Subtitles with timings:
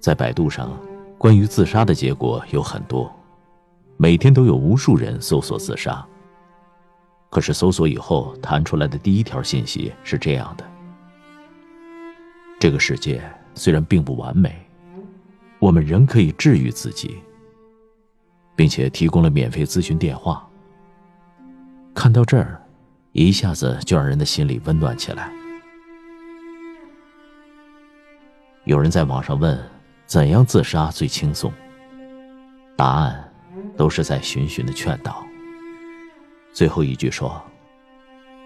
[0.00, 0.70] 在百度上，
[1.16, 3.14] 关于自杀的结果有很多，
[3.96, 6.04] 每天都有无数人搜索自杀。
[7.30, 10.64] 可是搜索以后弹出来的第一条信息是这样的：
[12.60, 13.22] 这个世界
[13.54, 14.54] 虽然并不完美，
[15.58, 17.18] 我们仍可以治愈自己，
[18.54, 20.46] 并且提供了免费咨询电话。
[21.94, 22.61] 看到这儿，
[23.12, 25.32] 一下子就让人的心里温暖起来。
[28.64, 29.58] 有人在网上问。
[30.04, 31.50] 怎样自杀最轻松？
[32.76, 33.32] 答案
[33.78, 35.24] 都是在循循的劝导。
[36.52, 37.42] 最后一句说：“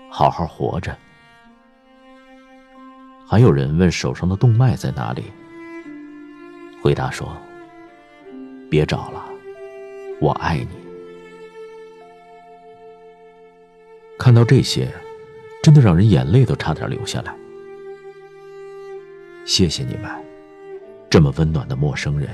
[0.09, 0.96] 好好活着。”
[3.26, 5.24] 还有人问手上的动脉在哪里？
[6.80, 7.37] 回答说
[8.70, 9.24] ：“别找了，
[10.20, 10.68] 我爱你。”
[14.18, 14.92] 看到这些，
[15.62, 17.34] 真的让人眼泪都差点流下来。
[19.45, 20.10] 谢谢你们。
[21.08, 22.28] 这么温暖的陌生人，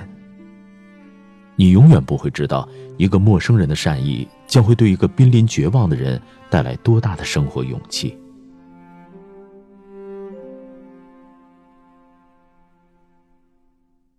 [1.57, 2.67] 你永远不会知道，
[2.97, 8.19] 一个陌生人的善意将会对一个濒临绝望的人带来多大的生活勇气。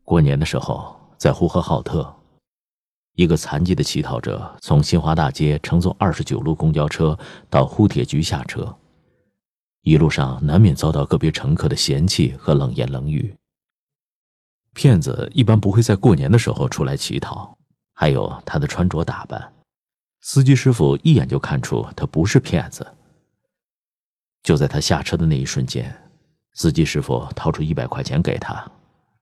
[0.05, 2.13] 过年的时候，在呼和浩特，
[3.15, 7.17] 一个残疾的乞讨者从新华大街乘坐二十九路公交车
[7.49, 8.75] 到呼铁局下车，
[9.81, 13.35] 一路上难免遭到个别乘客的嫌弃和冷言冷语。
[14.73, 17.55] 骗子一般不会在过年的时候出来乞讨，
[17.93, 19.53] 还有他的穿着打扮，
[20.21, 22.85] 司机师傅一眼就看出他不是骗子。
[24.41, 25.95] 就在他下车的那一瞬间，
[26.53, 28.65] 司机师傅掏出一百块钱给他，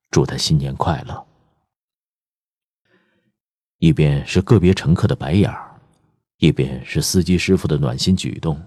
[0.10, 1.28] 祝他新年快乐。
[3.82, 5.76] 一边是个别乘客的白眼儿，
[6.38, 8.62] 一边是司机师傅的暖心举动。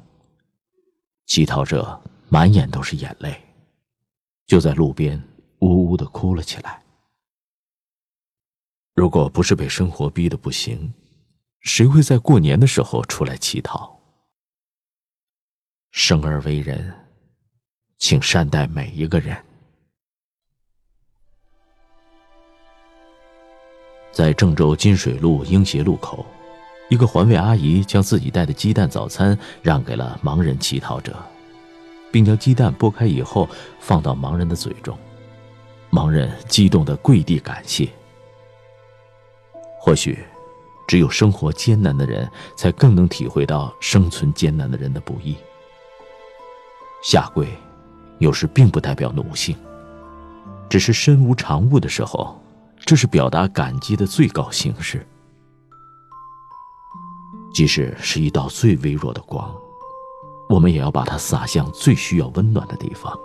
[1.27, 3.41] 乞讨者满眼都是眼泪，
[4.45, 5.23] 就在路边。
[5.61, 6.83] 呜呜的哭了起来。
[8.93, 10.93] 如果不是被生活逼得不行，
[11.61, 13.99] 谁会在过年的时候出来乞讨？
[15.93, 16.93] 生而为人，
[17.99, 19.43] 请善待每一个人。
[24.14, 26.25] 在郑州金水路英协路口，
[26.88, 31.16] 一个环卫阿姨将自己带的鸡蛋早餐让给了盲人乞讨者，
[32.12, 33.48] 并将鸡蛋剥开以后
[33.80, 34.97] 放到盲人的嘴中。
[35.91, 37.88] 盲人激动的跪地感谢。
[39.80, 40.16] 或许，
[40.86, 45.36] 只有生活艰难的人，才更能体会到生存艰难的人的不易。
[47.02, 47.48] 下跪，
[48.19, 49.56] 有时并不代表奴性，
[50.69, 52.41] 只是身无长物的时候，
[52.84, 55.06] 这是表达感激的最高形式。
[57.55, 59.55] 即使是一道最微弱的光，
[60.49, 63.17] 我们也要把它洒向最需要温暖的地方。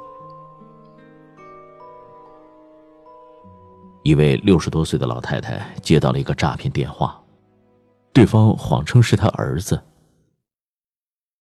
[4.04, 7.22] 一位六十多岁的老太太接到了一个诈骗电话，
[8.14, 9.82] 对方谎称是她儿子，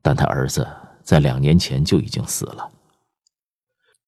[0.03, 0.67] 但她儿子
[1.03, 2.69] 在两年前就已经死了。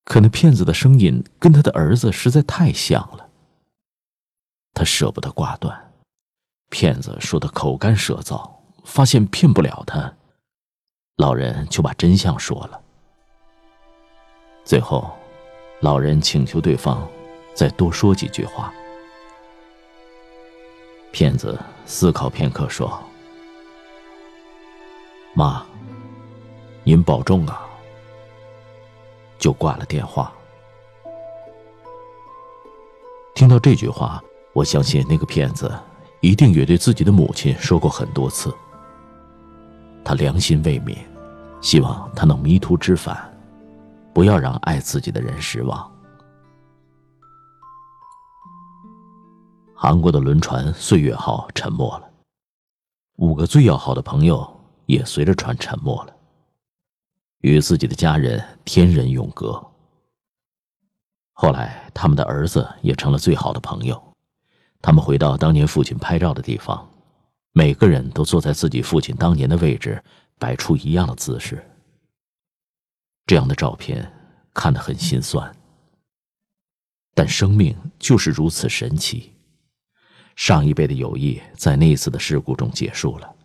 [0.04, 3.29] 可那骗子的声音跟他的儿子实在太像了，
[4.72, 5.92] 他舍不得挂断。
[6.70, 8.48] 骗子说的口干舌燥，
[8.84, 10.14] 发现骗不了他，
[11.16, 12.81] 老人就把真相说了。
[14.64, 15.10] 最后，
[15.81, 17.06] 老人请求对方。
[17.53, 18.72] 再多说几句话。
[21.10, 22.98] 骗子思考片刻说
[25.34, 25.66] ：“妈，
[26.84, 27.69] 您保重啊。”
[29.37, 30.32] 就挂了电话。
[33.34, 34.22] 听到这句话，
[34.53, 35.72] 我相信那个骗子
[36.21, 38.53] 一定也对自己的母亲说过很多次。
[40.05, 40.97] 他良心未泯，
[41.61, 43.16] 希望他能迷途知返，
[44.12, 45.91] 不要让爱自己的人失望。
[49.75, 52.11] 韩国的轮船“岁月号”沉没了，
[53.17, 56.15] 五个最要好的朋友也随着船沉没了，
[57.41, 59.62] 与自己的家人天人永隔。
[61.32, 64.09] 后来，他们的儿子也成了最好的朋友，
[64.82, 66.88] 他们回到当年父亲拍照的地方，
[67.53, 70.03] 每个人都坐在自己父亲当年的位置，
[70.38, 71.62] 摆出一样的姿势。
[73.27, 74.11] 这样的照片
[74.55, 75.55] 看得很心酸，
[77.15, 79.32] 但生命就是如此神奇。
[80.35, 83.37] 上一辈的友谊在那一次的事故中结束了，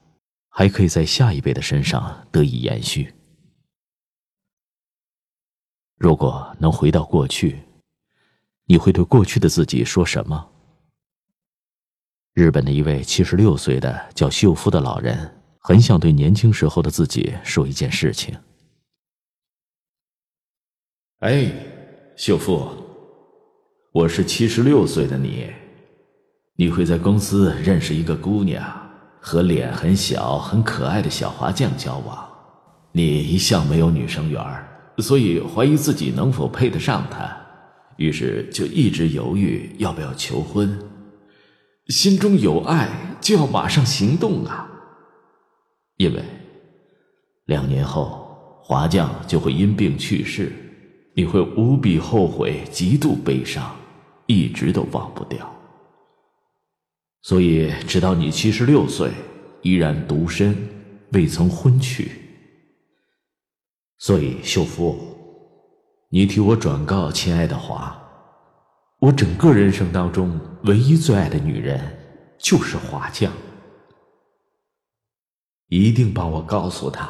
[0.50, 3.14] 还可以在下一辈的身上得以延续。
[5.98, 7.62] 如果能回到过去，
[8.66, 10.50] 你会对过去的自己说什么？
[12.36, 15.18] 日本的一位七十六岁的叫秀夫的老人，
[15.60, 18.36] 很想对年轻时候的自己说一件事情，
[21.20, 21.50] 哎，
[22.18, 22.68] 秀夫，
[23.94, 25.50] 我是七十六岁的你，
[26.58, 28.62] 你会在公司认识一个姑娘，
[29.22, 32.28] 和脸很小、很可爱的小华匠交往。
[32.92, 34.68] 你一向没有女生缘儿
[34.98, 37.34] 所以怀疑自己能否配得上她，
[37.96, 40.78] 于是就一直犹豫要不要求婚。
[41.88, 42.90] 心中有爱，
[43.22, 44.70] 就要马上行动啊！
[45.98, 46.24] 因为
[47.46, 50.52] 两年后华匠就会因病去世。
[51.18, 53.74] 你会无比后悔，极度悲伤，
[54.26, 55.50] 一直都忘不掉。
[57.22, 59.12] 所以，直到你七十六岁，
[59.62, 60.54] 依然独身，
[61.14, 62.12] 未曾婚娶。
[63.98, 64.98] 所以，秀夫，
[66.10, 67.98] 你替我转告亲爱的华，
[69.06, 71.80] 我整个人生当中唯一最爱的女人
[72.40, 73.32] 就是华匠。
[75.68, 77.08] 一定帮我告诉他，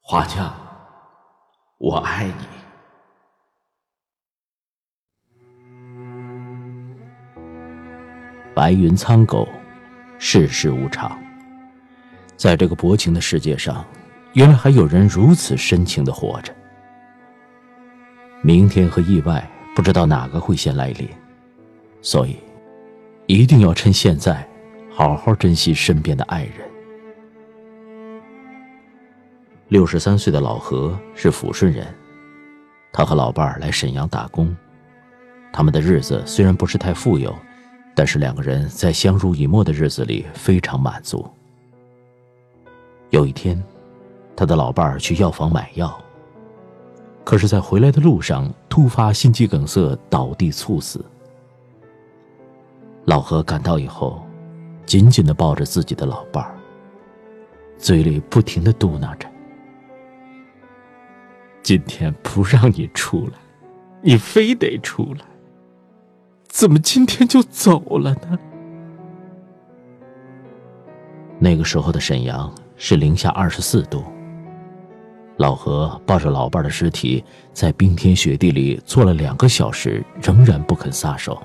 [0.00, 0.50] 华匠，
[1.76, 2.46] 我爱你。
[8.54, 9.46] 白云苍狗，
[10.18, 11.14] 世事无常。
[12.38, 13.84] 在这个薄情的世界上，
[14.32, 16.56] 原来还有人如此深情的活着。
[18.40, 21.08] 明天和意外，不知道哪个会先来临，
[22.00, 22.36] 所以
[23.26, 24.46] 一定要趁现在，
[24.90, 26.52] 好好珍惜身边的爱人。
[29.68, 31.86] 六十三岁的老何是抚顺人，
[32.92, 34.56] 他和老伴儿来沈阳打工，
[35.52, 37.34] 他们的日子虽然不是太富有。
[37.96, 41.24] 但是两个人在相濡以沫的日子里非常满足。
[43.10, 43.62] 有一天，
[44.34, 45.96] 他的老伴儿去药房买药，
[47.24, 51.02] 可是，在回来的路上突发心肌梗塞倒地猝死。
[53.06, 54.22] 老何赶到以后，
[54.84, 56.54] 紧紧的抱着自己的老伴儿，
[57.78, 59.26] 嘴里不停的嘟囔着
[61.62, 63.38] ：“今天不让你出来，
[64.02, 65.24] 你非得出来。”
[66.46, 68.38] 怎么今天就走了呢？
[71.38, 74.04] 那个时候的沈阳是零下二十四度。
[75.36, 81.42] 老何抱着老伴的尸体，在冰天雪地里坐了两个小时，仍然不肯撒手。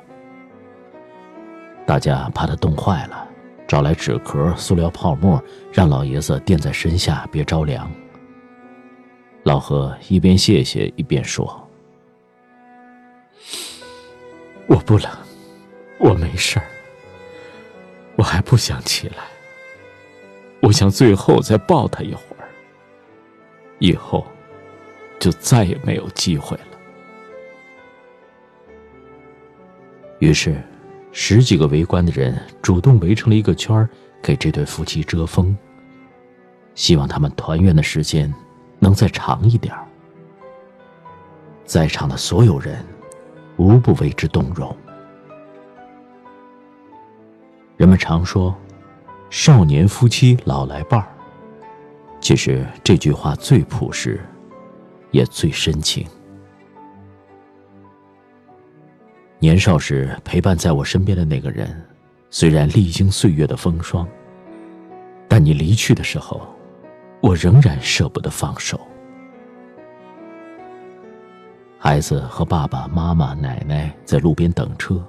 [1.87, 3.27] 大家怕他冻坏了，
[3.67, 5.43] 找来纸壳、塑料泡沫，
[5.73, 7.91] 让老爷子垫在身下，别着凉。
[9.43, 11.67] 老何一边谢谢，一边说。
[14.67, 15.09] 我不冷，
[15.97, 16.65] 我没事儿，
[18.17, 19.15] 我还不想起来。
[20.61, 22.38] 我想最后再抱他一会儿，
[23.79, 24.25] 以后
[25.19, 26.63] 就再也没有机会了。
[30.19, 30.61] 于是，
[31.11, 33.89] 十几个围观的人主动围成了一个圈
[34.21, 35.57] 给这对夫妻遮风，
[36.75, 38.33] 希望他们团圆的时间
[38.77, 39.75] 能再长一点
[41.65, 42.85] 在场的所有人。
[43.57, 44.73] 无不为之动容。
[47.75, 48.55] 人们常说
[49.29, 51.11] “少年夫妻老来伴儿”，
[52.21, 54.19] 其实这句话最朴实，
[55.11, 56.05] 也最深情。
[59.39, 61.81] 年少时陪伴在我身边的那个人，
[62.29, 64.07] 虽然历经岁月的风霜，
[65.29, 66.45] 但你离去的时候，
[67.21, 68.79] 我仍然舍不得放手。
[71.77, 75.01] 孩子和爸爸妈妈、奶奶在路边等车，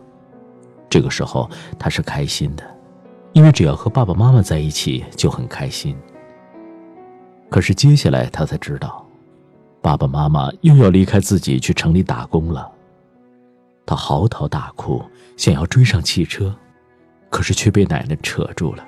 [0.88, 2.64] 这个时候他是开心的，
[3.32, 5.96] 因为只要和爸爸妈妈在一起就很开心。
[7.50, 9.04] 可是接下来他才知道，
[9.82, 12.70] 爸爸妈妈又要离开自己去城里打工了。
[13.84, 15.02] 他嚎啕大哭，
[15.36, 16.54] 想要追上汽车，
[17.28, 18.86] 可是却被奶奶扯住了。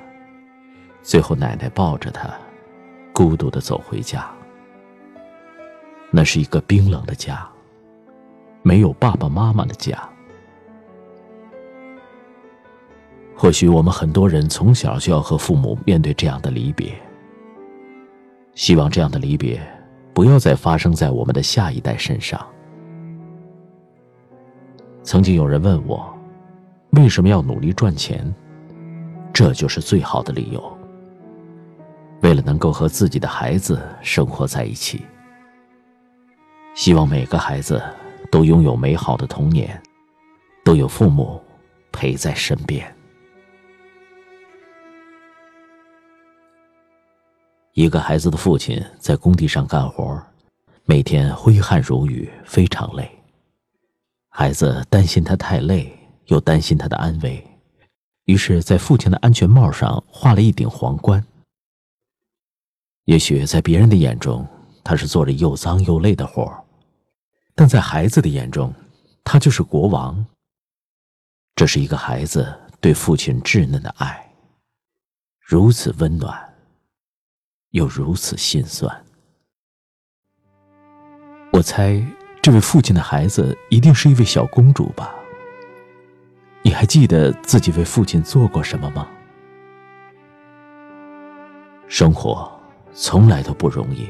[1.03, 2.31] 最后奶奶抱着他，
[3.13, 4.31] 孤独的走回家。
[6.13, 7.47] 那是一个冰冷的家。
[8.63, 9.99] 没有爸爸妈妈的家，
[13.35, 16.95] 或许我们很多人从小就要和父母面对这样的离别。
[18.55, 19.61] 希望这样的离别
[20.15, 22.45] 不要再发生在我们的下一代身上。
[25.03, 26.13] 曾经有人问我，
[26.91, 28.35] 为什么要努力赚钱？
[29.33, 30.79] 这就是最好的理由。
[32.23, 35.03] 为了能够和自己的孩子生活在一起，
[36.75, 37.83] 希望每个孩子。
[38.31, 39.79] 都拥有美好的童年，
[40.65, 41.39] 都有父母
[41.93, 42.83] 陪在身边。
[47.75, 50.23] 一个孩子的父亲在工地上干活，
[50.85, 53.11] 每天挥汗如雨，非常累。
[54.29, 55.91] 孩子担心他太累，
[56.27, 57.43] 又担心他的安危，
[58.27, 61.25] 于是，在父亲的安全帽上画了一顶皇冠。
[63.05, 64.47] 也许在别人的眼中，
[64.85, 66.55] 他是做着又脏又累的活
[67.55, 68.71] 但在孩子的眼中，
[69.25, 70.27] 他就是国王。
[71.55, 74.31] 这是一个孩子对父亲稚嫩的爱，
[75.41, 76.52] 如此温暖，
[77.73, 79.05] 又如此心酸。
[81.53, 82.03] 我猜，
[82.41, 85.15] 这位父亲的孩子一定是一位小公主吧？
[86.63, 89.09] 你还记得自己为父亲做过什么吗？
[91.89, 92.51] 生活
[92.95, 94.09] 从来都不容易。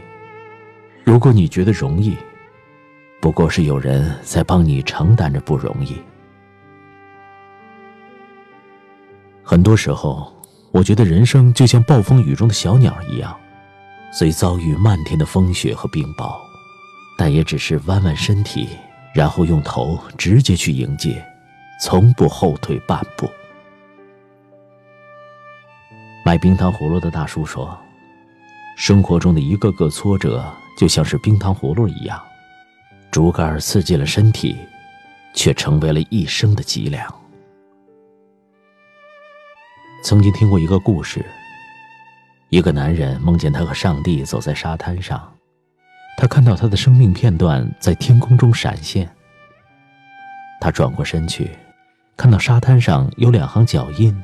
[1.04, 2.16] 如果你觉得容易，
[3.20, 6.00] 不过是有人在帮你承担着不容易。
[9.42, 10.32] 很多时候，
[10.70, 13.36] 我觉得人生就像暴风雨中的小鸟一样，
[14.12, 16.38] 虽遭遇漫天的风雪和冰雹，
[17.16, 18.68] 但也只是弯弯身体，
[19.14, 21.24] 然后用头直接去迎接，
[21.80, 23.28] 从不后退半步。
[26.24, 27.76] 卖冰糖葫芦的大叔说
[28.76, 32.20] ：“生活中的一个个挫折。”就像是冰糖葫芦一样，
[33.10, 34.56] 竹竿刺进了身体，
[35.34, 37.06] 却成为了一生的脊梁。
[40.02, 41.24] 曾经听过一个故事，
[42.52, 45.26] 一个男人梦见他和上帝走在沙滩上，
[46.18, 49.10] 他看到他的生命片段在天空中闪现。
[50.60, 51.50] 他转过身去，
[52.14, 54.14] 看到沙滩上有两行脚印，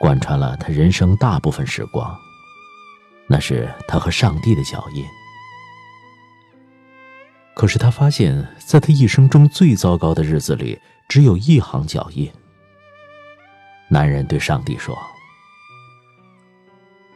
[0.00, 2.12] 贯穿了他人生大部分时光，
[3.28, 5.04] 那是他和上帝的脚印。
[7.54, 10.76] 可是他发现，在他一生中最糟糕的日子里，
[11.08, 12.28] 只有一行脚印。
[13.88, 14.98] 男人对上帝说：“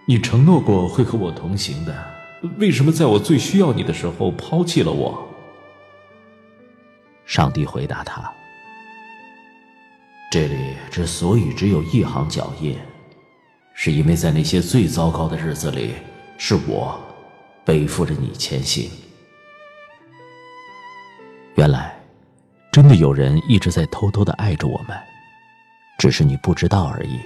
[0.05, 1.95] 你承诺过会和我同行的，
[2.59, 5.29] 为什么在我最需要你的时候抛弃了我？”
[7.25, 8.31] 上帝回答他
[10.31, 12.77] ：“这里之所以只有一行脚印，
[13.75, 15.93] 是因为在那些最糟糕的日子里，
[16.37, 17.01] 是我
[17.65, 18.91] 背负着你前行。”
[21.55, 21.95] 原来，
[22.73, 24.99] 真的有人一直在偷偷的爱着我们，
[25.97, 27.21] 只是你不知道而已。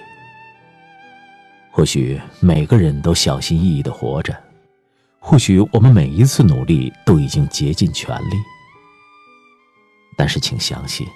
[1.77, 4.35] 或许每个人都小心翼翼的活着，
[5.19, 8.37] 或许我们每一次努力都已经竭尽全力，
[10.17, 11.07] 但是请相信，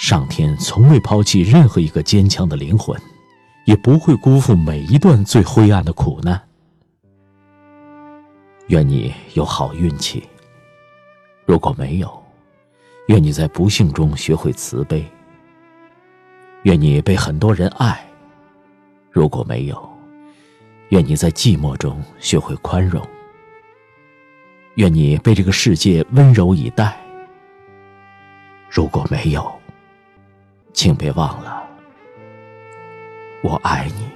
[0.00, 2.98] 上天从未抛弃任何一个坚强的灵魂，
[3.66, 6.40] 也不会辜负每一段最灰暗的苦难。
[8.68, 10.26] 愿你有好运气。
[11.44, 12.24] 如果没有，
[13.08, 15.02] 愿你在不幸中学会慈悲；
[16.62, 18.05] 愿你被很多人爱；
[19.16, 19.90] 如果没有，
[20.90, 23.02] 愿你在寂寞中学会宽容；
[24.74, 26.92] 愿你被这个世界温柔以待；
[28.68, 29.50] 如果没有，
[30.74, 31.66] 请别忘了，
[33.42, 34.15] 我爱你。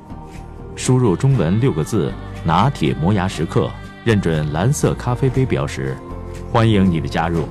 [0.81, 2.11] 输入中文六个字。
[2.43, 3.69] 拿铁磨牙时刻，
[4.03, 5.95] 认准蓝色咖啡杯标识，
[6.51, 7.47] 欢迎你的加入。